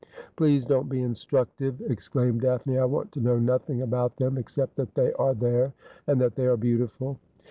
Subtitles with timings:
[0.35, 4.95] 'Please don't be instructive,' exclaimed Daphne.' I want to know nothing about them, except that
[4.95, 5.73] they are there,
[6.07, 7.19] and that they are beautiful.'